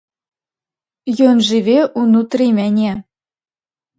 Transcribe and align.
Ён 1.27 1.43
жыве 1.49 1.77
ўнутры 2.03 2.47
мяне. 2.59 2.91